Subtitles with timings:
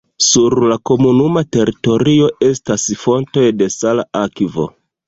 [0.27, 4.73] Sur la komunuma teritorio estas fontoj de sala akvo.